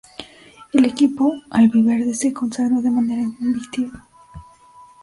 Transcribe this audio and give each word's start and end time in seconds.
El 0.73 0.85
equipo 0.85 1.35
albiverde 1.51 2.15
se 2.15 2.33
consagró 2.33 2.81
de 2.81 2.89
manera 2.89 3.21
invicta. 3.21 4.07